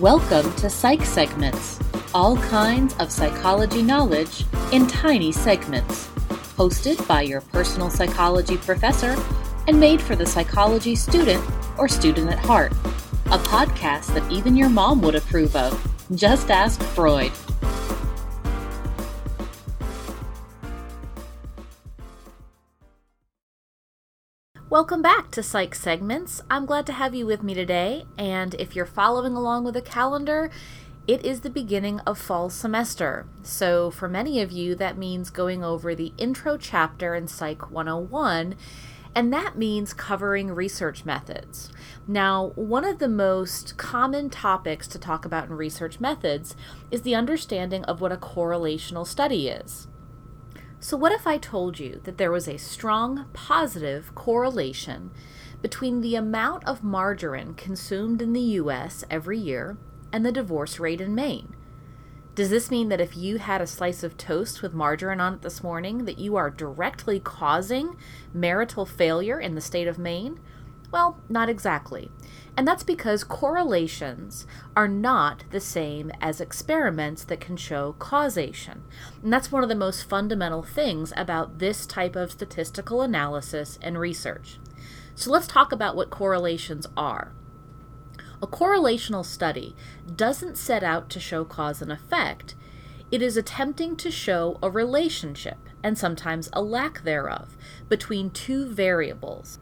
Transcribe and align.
Welcome 0.00 0.52
to 0.54 0.68
Psych 0.68 1.04
Segments, 1.04 1.78
all 2.12 2.36
kinds 2.36 2.96
of 2.98 3.12
psychology 3.12 3.80
knowledge 3.80 4.44
in 4.72 4.88
tiny 4.88 5.30
segments. 5.30 6.08
Hosted 6.56 7.06
by 7.06 7.22
your 7.22 7.42
personal 7.42 7.90
psychology 7.90 8.56
professor 8.56 9.14
and 9.68 9.78
made 9.78 10.02
for 10.02 10.16
the 10.16 10.26
psychology 10.26 10.96
student 10.96 11.48
or 11.78 11.86
student 11.86 12.28
at 12.28 12.40
heart. 12.40 12.72
A 13.26 13.38
podcast 13.38 14.12
that 14.14 14.32
even 14.32 14.56
your 14.56 14.68
mom 14.68 15.00
would 15.02 15.14
approve 15.14 15.54
of. 15.54 15.80
Just 16.12 16.50
ask 16.50 16.82
Freud. 16.82 17.30
Welcome 24.74 25.02
back 25.02 25.30
to 25.30 25.42
Psych 25.44 25.72
Segments. 25.72 26.42
I'm 26.50 26.66
glad 26.66 26.84
to 26.86 26.92
have 26.92 27.14
you 27.14 27.26
with 27.26 27.44
me 27.44 27.54
today, 27.54 28.06
and 28.18 28.54
if 28.54 28.74
you're 28.74 28.84
following 28.84 29.34
along 29.34 29.62
with 29.62 29.76
a 29.76 29.80
calendar, 29.80 30.50
it 31.06 31.24
is 31.24 31.42
the 31.42 31.48
beginning 31.48 32.00
of 32.00 32.18
fall 32.18 32.50
semester. 32.50 33.24
So, 33.44 33.92
for 33.92 34.08
many 34.08 34.40
of 34.40 34.50
you, 34.50 34.74
that 34.74 34.98
means 34.98 35.30
going 35.30 35.62
over 35.62 35.94
the 35.94 36.12
intro 36.18 36.56
chapter 36.56 37.14
in 37.14 37.28
Psych 37.28 37.70
101, 37.70 38.56
and 39.14 39.32
that 39.32 39.56
means 39.56 39.92
covering 39.92 40.50
research 40.50 41.04
methods. 41.04 41.70
Now, 42.08 42.50
one 42.56 42.84
of 42.84 42.98
the 42.98 43.06
most 43.06 43.76
common 43.76 44.28
topics 44.28 44.88
to 44.88 44.98
talk 44.98 45.24
about 45.24 45.46
in 45.46 45.52
research 45.56 46.00
methods 46.00 46.56
is 46.90 47.02
the 47.02 47.14
understanding 47.14 47.84
of 47.84 48.00
what 48.00 48.10
a 48.10 48.16
correlational 48.16 49.06
study 49.06 49.46
is. 49.46 49.86
So, 50.84 50.98
what 50.98 51.12
if 51.12 51.26
I 51.26 51.38
told 51.38 51.78
you 51.78 52.02
that 52.04 52.18
there 52.18 52.30
was 52.30 52.46
a 52.46 52.58
strong 52.58 53.24
positive 53.32 54.14
correlation 54.14 55.12
between 55.62 56.02
the 56.02 56.14
amount 56.14 56.62
of 56.66 56.84
margarine 56.84 57.54
consumed 57.54 58.20
in 58.20 58.34
the 58.34 58.58
US 58.60 59.02
every 59.08 59.38
year 59.38 59.78
and 60.12 60.26
the 60.26 60.30
divorce 60.30 60.78
rate 60.78 61.00
in 61.00 61.14
Maine? 61.14 61.56
Does 62.34 62.50
this 62.50 62.70
mean 62.70 62.90
that 62.90 63.00
if 63.00 63.16
you 63.16 63.38
had 63.38 63.62
a 63.62 63.66
slice 63.66 64.02
of 64.02 64.18
toast 64.18 64.60
with 64.60 64.74
margarine 64.74 65.22
on 65.22 65.32
it 65.32 65.40
this 65.40 65.62
morning, 65.62 66.04
that 66.04 66.18
you 66.18 66.36
are 66.36 66.50
directly 66.50 67.18
causing 67.18 67.96
marital 68.34 68.84
failure 68.84 69.40
in 69.40 69.54
the 69.54 69.62
state 69.62 69.88
of 69.88 69.98
Maine? 69.98 70.38
Well, 70.94 71.18
not 71.28 71.48
exactly. 71.48 72.08
And 72.56 72.68
that's 72.68 72.84
because 72.84 73.24
correlations 73.24 74.46
are 74.76 74.86
not 74.86 75.42
the 75.50 75.58
same 75.58 76.12
as 76.20 76.40
experiments 76.40 77.24
that 77.24 77.40
can 77.40 77.56
show 77.56 77.96
causation. 77.98 78.84
And 79.20 79.32
that's 79.32 79.50
one 79.50 79.64
of 79.64 79.68
the 79.68 79.74
most 79.74 80.08
fundamental 80.08 80.62
things 80.62 81.12
about 81.16 81.58
this 81.58 81.84
type 81.84 82.14
of 82.14 82.30
statistical 82.30 83.02
analysis 83.02 83.76
and 83.82 83.98
research. 83.98 84.60
So 85.16 85.32
let's 85.32 85.48
talk 85.48 85.72
about 85.72 85.96
what 85.96 86.10
correlations 86.10 86.86
are. 86.96 87.32
A 88.40 88.46
correlational 88.46 89.24
study 89.24 89.74
doesn't 90.14 90.56
set 90.56 90.84
out 90.84 91.10
to 91.10 91.18
show 91.18 91.44
cause 91.44 91.82
and 91.82 91.90
effect. 91.90 92.54
It 93.10 93.20
is 93.20 93.36
attempting 93.36 93.96
to 93.96 94.12
show 94.12 94.60
a 94.62 94.70
relationship, 94.70 95.58
and 95.82 95.98
sometimes 95.98 96.50
a 96.52 96.62
lack 96.62 97.02
thereof, 97.02 97.56
between 97.88 98.30
two 98.30 98.68
variables. 98.68 99.58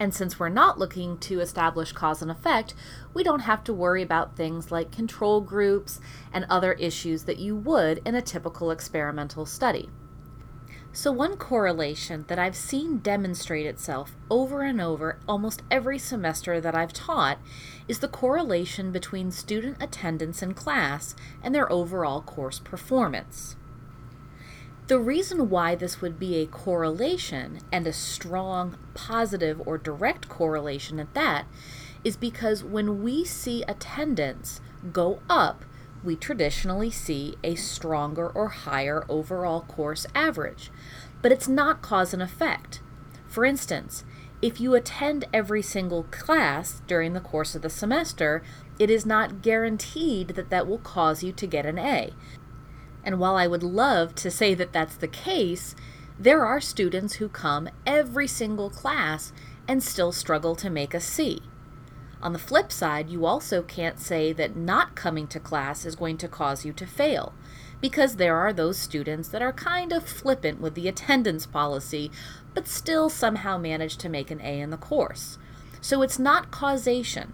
And 0.00 0.14
since 0.14 0.40
we're 0.40 0.48
not 0.48 0.78
looking 0.78 1.18
to 1.18 1.40
establish 1.40 1.92
cause 1.92 2.22
and 2.22 2.30
effect, 2.30 2.72
we 3.12 3.22
don't 3.22 3.40
have 3.40 3.62
to 3.64 3.74
worry 3.74 4.02
about 4.02 4.34
things 4.34 4.72
like 4.72 4.90
control 4.90 5.42
groups 5.42 6.00
and 6.32 6.46
other 6.48 6.72
issues 6.72 7.24
that 7.24 7.38
you 7.38 7.54
would 7.54 8.00
in 8.06 8.14
a 8.14 8.22
typical 8.22 8.70
experimental 8.70 9.44
study. 9.44 9.90
So, 10.92 11.12
one 11.12 11.36
correlation 11.36 12.24
that 12.26 12.38
I've 12.38 12.56
seen 12.56 12.98
demonstrate 12.98 13.66
itself 13.66 14.16
over 14.28 14.62
and 14.62 14.80
over 14.80 15.20
almost 15.28 15.62
every 15.70 15.98
semester 15.98 16.60
that 16.60 16.74
I've 16.74 16.92
taught 16.92 17.38
is 17.86 18.00
the 18.00 18.08
correlation 18.08 18.90
between 18.90 19.30
student 19.30 19.76
attendance 19.80 20.42
in 20.42 20.54
class 20.54 21.14
and 21.44 21.54
their 21.54 21.70
overall 21.70 22.22
course 22.22 22.58
performance. 22.58 23.54
The 24.90 24.98
reason 24.98 25.50
why 25.50 25.76
this 25.76 26.00
would 26.00 26.18
be 26.18 26.38
a 26.38 26.48
correlation, 26.48 27.60
and 27.70 27.86
a 27.86 27.92
strong 27.92 28.76
positive 28.92 29.62
or 29.64 29.78
direct 29.78 30.28
correlation 30.28 30.98
at 30.98 31.14
that, 31.14 31.46
is 32.02 32.16
because 32.16 32.64
when 32.64 33.00
we 33.00 33.24
see 33.24 33.62
attendance 33.68 34.60
go 34.92 35.20
up, 35.30 35.64
we 36.02 36.16
traditionally 36.16 36.90
see 36.90 37.36
a 37.44 37.54
stronger 37.54 38.30
or 38.30 38.48
higher 38.48 39.04
overall 39.08 39.60
course 39.60 40.08
average. 40.12 40.72
But 41.22 41.30
it's 41.30 41.46
not 41.46 41.82
cause 41.82 42.12
and 42.12 42.20
effect. 42.20 42.80
For 43.28 43.44
instance, 43.44 44.02
if 44.42 44.60
you 44.60 44.74
attend 44.74 45.24
every 45.32 45.62
single 45.62 46.02
class 46.10 46.82
during 46.88 47.12
the 47.12 47.20
course 47.20 47.54
of 47.54 47.62
the 47.62 47.70
semester, 47.70 48.42
it 48.80 48.90
is 48.90 49.06
not 49.06 49.40
guaranteed 49.40 50.30
that 50.30 50.50
that 50.50 50.66
will 50.66 50.78
cause 50.78 51.22
you 51.22 51.30
to 51.30 51.46
get 51.46 51.64
an 51.64 51.78
A. 51.78 52.12
And 53.04 53.18
while 53.18 53.36
I 53.36 53.46
would 53.46 53.62
love 53.62 54.14
to 54.16 54.30
say 54.30 54.54
that 54.54 54.72
that's 54.72 54.96
the 54.96 55.08
case, 55.08 55.74
there 56.18 56.44
are 56.44 56.60
students 56.60 57.14
who 57.14 57.28
come 57.28 57.68
every 57.86 58.26
single 58.26 58.68
class 58.70 59.32
and 59.66 59.82
still 59.82 60.12
struggle 60.12 60.54
to 60.56 60.68
make 60.68 60.92
a 60.92 61.00
C. 61.00 61.40
On 62.22 62.34
the 62.34 62.38
flip 62.38 62.70
side, 62.70 63.08
you 63.08 63.24
also 63.24 63.62
can't 63.62 63.98
say 63.98 64.32
that 64.34 64.54
not 64.54 64.94
coming 64.94 65.26
to 65.28 65.40
class 65.40 65.86
is 65.86 65.96
going 65.96 66.18
to 66.18 66.28
cause 66.28 66.66
you 66.66 66.72
to 66.74 66.86
fail, 66.86 67.32
because 67.80 68.16
there 68.16 68.36
are 68.36 68.52
those 68.52 68.78
students 68.78 69.28
that 69.28 69.40
are 69.40 69.54
kind 69.54 69.90
of 69.90 70.06
flippant 70.06 70.60
with 70.60 70.74
the 70.74 70.86
attendance 70.86 71.46
policy, 71.46 72.10
but 72.52 72.68
still 72.68 73.08
somehow 73.08 73.56
manage 73.56 73.96
to 73.96 74.10
make 74.10 74.30
an 74.30 74.42
A 74.42 74.60
in 74.60 74.68
the 74.68 74.76
course. 74.76 75.38
So 75.80 76.02
it's 76.02 76.18
not 76.18 76.50
causation. 76.50 77.32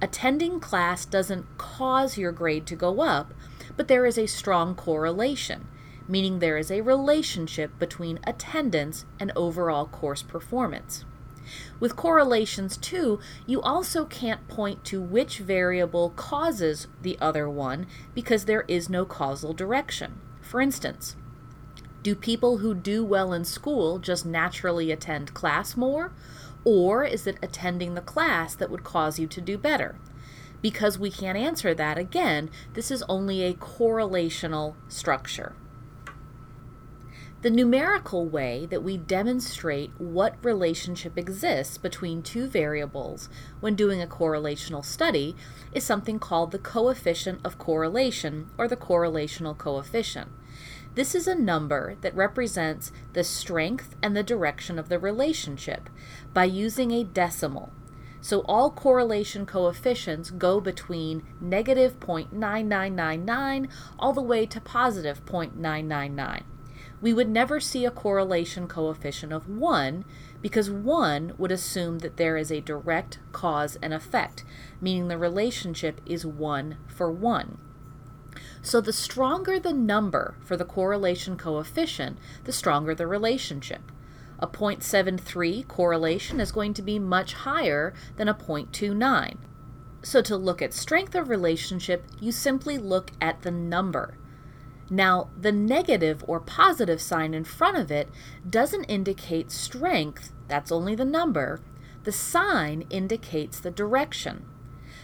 Attending 0.00 0.60
class 0.60 1.04
doesn't 1.04 1.58
cause 1.58 2.16
your 2.16 2.30
grade 2.30 2.66
to 2.66 2.76
go 2.76 3.00
up, 3.00 3.34
but 3.78 3.86
there 3.86 4.04
is 4.04 4.18
a 4.18 4.26
strong 4.26 4.74
correlation, 4.74 5.68
meaning 6.08 6.40
there 6.40 6.58
is 6.58 6.70
a 6.70 6.80
relationship 6.80 7.78
between 7.78 8.18
attendance 8.24 9.06
and 9.20 9.30
overall 9.36 9.86
course 9.86 10.20
performance. 10.20 11.04
With 11.78 11.94
correlations, 11.94 12.76
too, 12.76 13.20
you 13.46 13.62
also 13.62 14.04
can't 14.04 14.48
point 14.48 14.84
to 14.86 15.00
which 15.00 15.38
variable 15.38 16.10
causes 16.10 16.88
the 17.00 17.16
other 17.20 17.48
one 17.48 17.86
because 18.14 18.44
there 18.44 18.64
is 18.66 18.90
no 18.90 19.04
causal 19.04 19.52
direction. 19.52 20.20
For 20.42 20.60
instance, 20.60 21.14
do 22.02 22.16
people 22.16 22.58
who 22.58 22.74
do 22.74 23.04
well 23.04 23.32
in 23.32 23.44
school 23.44 24.00
just 24.00 24.26
naturally 24.26 24.90
attend 24.90 25.34
class 25.34 25.76
more? 25.76 26.12
Or 26.64 27.04
is 27.04 27.28
it 27.28 27.38
attending 27.42 27.94
the 27.94 28.00
class 28.00 28.56
that 28.56 28.70
would 28.70 28.82
cause 28.82 29.20
you 29.20 29.28
to 29.28 29.40
do 29.40 29.56
better? 29.56 29.94
Because 30.60 30.98
we 30.98 31.10
can't 31.10 31.38
answer 31.38 31.74
that 31.74 31.98
again, 31.98 32.50
this 32.74 32.90
is 32.90 33.04
only 33.08 33.42
a 33.42 33.54
correlational 33.54 34.74
structure. 34.88 35.54
The 37.40 37.50
numerical 37.50 38.26
way 38.26 38.66
that 38.66 38.82
we 38.82 38.96
demonstrate 38.96 39.92
what 39.96 40.44
relationship 40.44 41.16
exists 41.16 41.78
between 41.78 42.20
two 42.20 42.48
variables 42.48 43.28
when 43.60 43.76
doing 43.76 44.02
a 44.02 44.08
correlational 44.08 44.84
study 44.84 45.36
is 45.72 45.84
something 45.84 46.18
called 46.18 46.50
the 46.50 46.58
coefficient 46.58 47.40
of 47.44 47.56
correlation 47.56 48.48
or 48.58 48.66
the 48.66 48.76
correlational 48.76 49.56
coefficient. 49.56 50.32
This 50.96 51.14
is 51.14 51.28
a 51.28 51.34
number 51.36 51.94
that 52.00 52.16
represents 52.16 52.90
the 53.12 53.22
strength 53.22 53.94
and 54.02 54.16
the 54.16 54.24
direction 54.24 54.76
of 54.76 54.88
the 54.88 54.98
relationship 54.98 55.88
by 56.34 56.42
using 56.42 56.90
a 56.90 57.04
decimal. 57.04 57.72
So 58.20 58.40
all 58.40 58.70
correlation 58.70 59.46
coefficients 59.46 60.30
go 60.30 60.60
between 60.60 61.22
negative 61.40 62.00
0.9999 62.00 63.68
all 63.98 64.12
the 64.12 64.22
way 64.22 64.46
to 64.46 64.60
positive 64.60 65.24
0.999. 65.24 66.42
We 67.00 67.12
would 67.12 67.28
never 67.28 67.60
see 67.60 67.84
a 67.84 67.92
correlation 67.92 68.66
coefficient 68.66 69.32
of 69.32 69.48
1 69.48 70.04
because 70.42 70.70
1 70.70 71.34
would 71.38 71.52
assume 71.52 72.00
that 72.00 72.16
there 72.16 72.36
is 72.36 72.50
a 72.50 72.60
direct 72.60 73.20
cause 73.30 73.76
and 73.80 73.94
effect, 73.94 74.44
meaning 74.80 75.06
the 75.06 75.18
relationship 75.18 76.00
is 76.04 76.26
1 76.26 76.76
for 76.88 77.10
1. 77.10 77.58
So 78.62 78.80
the 78.80 78.92
stronger 78.92 79.60
the 79.60 79.72
number 79.72 80.34
for 80.40 80.56
the 80.56 80.64
correlation 80.64 81.36
coefficient, 81.36 82.18
the 82.44 82.52
stronger 82.52 82.94
the 82.94 83.06
relationship 83.06 83.92
a 84.38 84.46
0.73 84.46 85.66
correlation 85.66 86.40
is 86.40 86.52
going 86.52 86.74
to 86.74 86.82
be 86.82 86.98
much 86.98 87.34
higher 87.34 87.94
than 88.16 88.28
a 88.28 88.34
0.29. 88.34 89.36
So 90.02 90.22
to 90.22 90.36
look 90.36 90.62
at 90.62 90.72
strength 90.72 91.14
of 91.14 91.28
relationship, 91.28 92.04
you 92.20 92.30
simply 92.30 92.78
look 92.78 93.10
at 93.20 93.42
the 93.42 93.50
number. 93.50 94.16
Now, 94.90 95.28
the 95.38 95.52
negative 95.52 96.24
or 96.26 96.40
positive 96.40 97.00
sign 97.00 97.34
in 97.34 97.44
front 97.44 97.76
of 97.76 97.90
it 97.90 98.08
doesn't 98.48 98.84
indicate 98.84 99.50
strength, 99.50 100.32
that's 100.46 100.72
only 100.72 100.94
the 100.94 101.04
number. 101.04 101.60
The 102.04 102.12
sign 102.12 102.86
indicates 102.88 103.60
the 103.60 103.70
direction. 103.70 104.46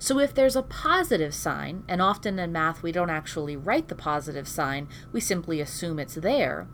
So 0.00 0.18
if 0.18 0.32
there's 0.32 0.56
a 0.56 0.62
positive 0.62 1.34
sign, 1.34 1.84
and 1.88 2.00
often 2.00 2.38
in 2.38 2.52
math 2.52 2.82
we 2.82 2.92
don't 2.92 3.10
actually 3.10 3.56
write 3.56 3.88
the 3.88 3.94
positive 3.94 4.48
sign, 4.48 4.88
we 5.12 5.20
simply 5.20 5.60
assume 5.60 5.98
it's 5.98 6.14
there, 6.14 6.66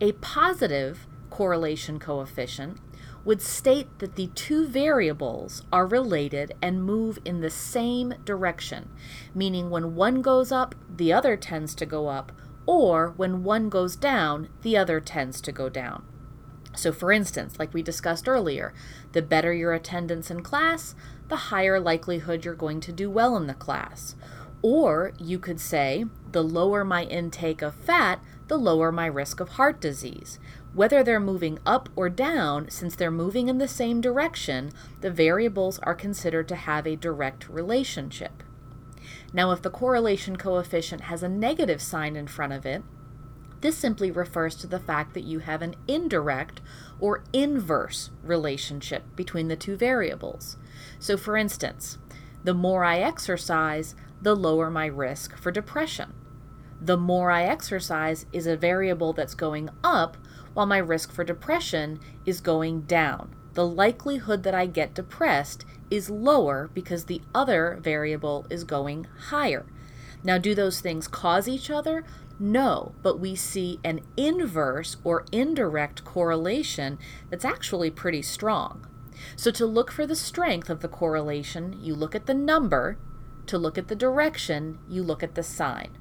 a 0.00 0.12
positive 0.12 1.06
correlation 1.40 1.98
coefficient 1.98 2.76
would 3.24 3.40
state 3.40 3.98
that 3.98 4.14
the 4.14 4.26
two 4.34 4.66
variables 4.66 5.62
are 5.72 5.86
related 5.86 6.52
and 6.60 6.84
move 6.84 7.18
in 7.24 7.40
the 7.40 7.48
same 7.48 8.12
direction, 8.26 8.90
meaning 9.34 9.70
when 9.70 9.94
one 9.94 10.20
goes 10.20 10.52
up, 10.52 10.74
the 10.94 11.10
other 11.10 11.38
tends 11.38 11.74
to 11.74 11.86
go 11.86 12.08
up, 12.08 12.30
or 12.66 13.14
when 13.16 13.42
one 13.42 13.70
goes 13.70 13.96
down, 13.96 14.50
the 14.60 14.76
other 14.76 15.00
tends 15.00 15.40
to 15.40 15.50
go 15.50 15.70
down. 15.70 16.04
So, 16.76 16.92
for 16.92 17.10
instance, 17.10 17.58
like 17.58 17.72
we 17.72 17.82
discussed 17.82 18.28
earlier, 18.28 18.74
the 19.12 19.22
better 19.22 19.54
your 19.54 19.72
attendance 19.72 20.30
in 20.30 20.42
class, 20.42 20.94
the 21.28 21.48
higher 21.48 21.80
likelihood 21.80 22.44
you're 22.44 22.54
going 22.54 22.80
to 22.80 22.92
do 22.92 23.08
well 23.08 23.34
in 23.38 23.46
the 23.46 23.54
class. 23.54 24.14
Or 24.60 25.14
you 25.18 25.38
could 25.38 25.58
say, 25.58 26.04
the 26.32 26.44
lower 26.44 26.84
my 26.84 27.04
intake 27.04 27.62
of 27.62 27.74
fat, 27.74 28.20
the 28.48 28.58
lower 28.58 28.92
my 28.92 29.06
risk 29.06 29.40
of 29.40 29.50
heart 29.50 29.80
disease. 29.80 30.38
Whether 30.72 31.02
they're 31.02 31.20
moving 31.20 31.58
up 31.66 31.88
or 31.96 32.08
down, 32.08 32.70
since 32.70 32.94
they're 32.94 33.10
moving 33.10 33.48
in 33.48 33.58
the 33.58 33.68
same 33.68 34.00
direction, 34.00 34.70
the 35.00 35.10
variables 35.10 35.78
are 35.80 35.94
considered 35.94 36.46
to 36.48 36.56
have 36.56 36.86
a 36.86 36.96
direct 36.96 37.48
relationship. 37.48 38.42
Now, 39.32 39.50
if 39.50 39.62
the 39.62 39.70
correlation 39.70 40.36
coefficient 40.36 41.02
has 41.02 41.22
a 41.22 41.28
negative 41.28 41.82
sign 41.82 42.14
in 42.14 42.28
front 42.28 42.52
of 42.52 42.64
it, 42.64 42.82
this 43.60 43.76
simply 43.76 44.10
refers 44.10 44.54
to 44.56 44.66
the 44.66 44.78
fact 44.78 45.12
that 45.14 45.24
you 45.24 45.40
have 45.40 45.60
an 45.60 45.74
indirect 45.86 46.60
or 46.98 47.24
inverse 47.32 48.10
relationship 48.22 49.04
between 49.16 49.48
the 49.48 49.56
two 49.56 49.76
variables. 49.76 50.56
So, 50.98 51.16
for 51.16 51.36
instance, 51.36 51.98
the 52.42 52.54
more 52.54 52.84
I 52.84 53.00
exercise, 53.00 53.94
the 54.22 54.34
lower 54.34 54.70
my 54.70 54.86
risk 54.86 55.36
for 55.36 55.50
depression. 55.50 56.14
The 56.80 56.96
more 56.96 57.30
I 57.30 57.42
exercise 57.42 58.24
is 58.32 58.46
a 58.46 58.56
variable 58.56 59.12
that's 59.12 59.34
going 59.34 59.68
up, 59.84 60.16
while 60.54 60.66
my 60.66 60.78
risk 60.78 61.12
for 61.12 61.24
depression 61.24 62.00
is 62.26 62.40
going 62.40 62.82
down. 62.82 63.34
The 63.54 63.66
likelihood 63.66 64.42
that 64.44 64.54
I 64.54 64.66
get 64.66 64.94
depressed 64.94 65.64
is 65.90 66.08
lower 66.08 66.70
because 66.72 67.04
the 67.04 67.20
other 67.34 67.78
variable 67.80 68.46
is 68.48 68.64
going 68.64 69.06
higher. 69.28 69.66
Now, 70.22 70.38
do 70.38 70.54
those 70.54 70.80
things 70.80 71.08
cause 71.08 71.48
each 71.48 71.70
other? 71.70 72.04
No, 72.38 72.94
but 73.02 73.18
we 73.18 73.34
see 73.34 73.80
an 73.84 74.00
inverse 74.16 74.96
or 75.04 75.24
indirect 75.32 76.04
correlation 76.04 76.98
that's 77.28 77.44
actually 77.44 77.90
pretty 77.90 78.22
strong. 78.22 78.86
So, 79.36 79.50
to 79.50 79.66
look 79.66 79.90
for 79.90 80.06
the 80.06 80.16
strength 80.16 80.70
of 80.70 80.80
the 80.80 80.88
correlation, 80.88 81.76
you 81.80 81.94
look 81.94 82.14
at 82.14 82.26
the 82.26 82.34
number. 82.34 82.98
To 83.46 83.58
look 83.58 83.76
at 83.76 83.88
the 83.88 83.96
direction, 83.96 84.78
you 84.88 85.02
look 85.02 85.22
at 85.22 85.34
the 85.34 85.42
sign. 85.42 85.98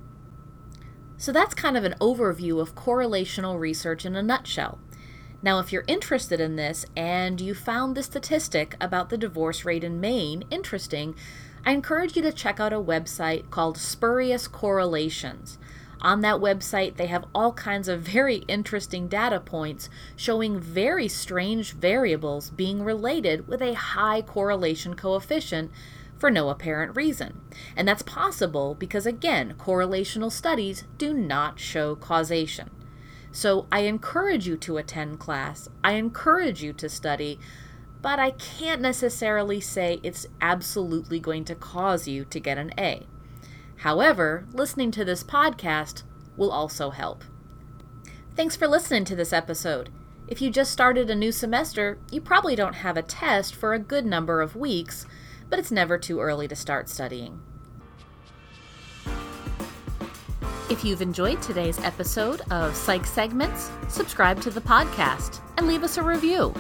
So, 1.19 1.33
that's 1.33 1.53
kind 1.53 1.75
of 1.75 1.83
an 1.83 1.95
overview 1.99 2.61
of 2.61 2.75
correlational 2.75 3.59
research 3.59 4.05
in 4.05 4.15
a 4.15 4.23
nutshell. 4.23 4.79
Now, 5.41 5.59
if 5.59 5.73
you're 5.73 5.83
interested 5.85 6.39
in 6.39 6.55
this 6.55 6.85
and 6.95 7.41
you 7.41 7.53
found 7.53 7.95
the 7.95 8.03
statistic 8.03 8.77
about 8.79 9.09
the 9.09 9.17
divorce 9.17 9.65
rate 9.65 9.83
in 9.83 9.99
Maine 9.99 10.45
interesting, 10.49 11.15
I 11.65 11.73
encourage 11.73 12.15
you 12.15 12.21
to 12.21 12.31
check 12.31 12.61
out 12.61 12.71
a 12.71 12.79
website 12.79 13.49
called 13.49 13.77
Spurious 13.77 14.47
Correlations. 14.47 15.57
On 15.99 16.21
that 16.21 16.37
website, 16.37 16.95
they 16.95 17.07
have 17.07 17.25
all 17.35 17.51
kinds 17.51 17.89
of 17.89 17.99
very 17.99 18.37
interesting 18.47 19.09
data 19.09 19.41
points 19.41 19.89
showing 20.15 20.57
very 20.57 21.09
strange 21.09 21.73
variables 21.73 22.49
being 22.49 22.81
related 22.81 23.45
with 23.45 23.61
a 23.61 23.73
high 23.73 24.21
correlation 24.21 24.95
coefficient 24.95 25.69
for 26.19 26.29
no 26.29 26.49
apparent 26.49 26.95
reason. 26.95 27.41
And 27.75 27.87
that's 27.87 28.01
possible 28.03 28.75
because, 28.75 29.05
again, 29.05 29.55
correlational 29.57 30.31
studies 30.31 30.83
do 30.97 31.13
not 31.13 31.59
show 31.59 31.95
causation. 31.95 32.69
So 33.31 33.67
I 33.71 33.81
encourage 33.81 34.47
you 34.47 34.57
to 34.57 34.77
attend 34.77 35.19
class, 35.19 35.69
I 35.83 35.93
encourage 35.93 36.61
you 36.61 36.73
to 36.73 36.89
study, 36.89 37.39
but 38.01 38.19
I 38.19 38.31
can't 38.31 38.81
necessarily 38.81 39.59
say 39.59 39.99
it's 40.03 40.27
absolutely 40.41 41.19
going 41.19 41.45
to 41.45 41.55
cause 41.55 42.07
you 42.07 42.25
to 42.25 42.39
get 42.39 42.57
an 42.57 42.71
A. 42.77 43.05
However, 43.77 44.45
listening 44.53 44.91
to 44.91 45.05
this 45.05 45.23
podcast 45.23 46.03
will 46.35 46.51
also 46.51 46.89
help. 46.89 47.23
Thanks 48.35 48.55
for 48.55 48.67
listening 48.67 49.05
to 49.05 49.15
this 49.15 49.33
episode. 49.33 49.89
If 50.27 50.41
you 50.41 50.49
just 50.49 50.71
started 50.71 51.09
a 51.09 51.15
new 51.15 51.31
semester, 51.31 51.97
you 52.11 52.21
probably 52.21 52.55
don't 52.55 52.75
have 52.75 52.97
a 52.97 53.01
test 53.01 53.53
for 53.55 53.73
a 53.73 53.79
good 53.79 54.05
number 54.05 54.41
of 54.41 54.55
weeks, 54.55 55.05
but 55.49 55.59
it's 55.59 55.71
never 55.71 55.97
too 55.97 56.19
early 56.19 56.47
to 56.47 56.55
start 56.55 56.89
studying. 56.89 57.41
If 60.69 60.85
you've 60.85 61.01
enjoyed 61.01 61.41
today's 61.41 61.79
episode 61.79 62.41
of 62.51 62.75
Psych 62.75 63.05
Segments, 63.05 63.71
subscribe 63.87 64.39
to 64.41 64.51
the 64.51 64.61
podcast 64.61 65.41
and 65.57 65.67
leave 65.67 65.83
us 65.83 65.97
a 65.97 66.03
review. 66.03 66.53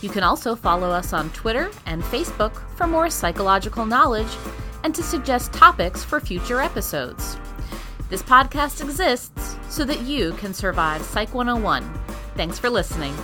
You 0.00 0.10
can 0.10 0.24
also 0.24 0.56
follow 0.56 0.90
us 0.90 1.12
on 1.12 1.30
Twitter 1.30 1.70
and 1.86 2.02
Facebook 2.02 2.60
for 2.76 2.86
more 2.86 3.08
psychological 3.08 3.86
knowledge 3.86 4.36
and 4.82 4.94
to 4.94 5.02
suggest 5.02 5.52
topics 5.52 6.02
for 6.02 6.20
future 6.20 6.60
episodes. 6.60 7.38
This 8.10 8.22
podcast 8.22 8.82
exists 8.82 9.56
so 9.68 9.84
that 9.84 10.02
you 10.02 10.32
can 10.32 10.52
survive 10.52 11.02
Psych 11.02 11.32
101. 11.32 11.88
Thanks 12.36 12.58
for 12.58 12.68
listening. 12.68 13.14